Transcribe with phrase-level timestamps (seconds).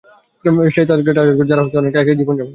[0.69, 2.49] সেই তাদেরকেই টার্গেট করছে যারা অনেকটা একাকী জীবন-যাপন করতো।